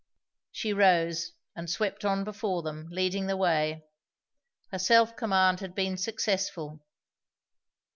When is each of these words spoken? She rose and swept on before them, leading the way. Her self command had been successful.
She 0.51 0.73
rose 0.73 1.33
and 1.55 1.69
swept 1.69 2.03
on 2.03 2.23
before 2.23 2.63
them, 2.63 2.87
leading 2.89 3.27
the 3.27 3.37
way. 3.37 3.85
Her 4.71 4.79
self 4.79 5.15
command 5.15 5.59
had 5.59 5.75
been 5.75 5.95
successful. 5.95 6.79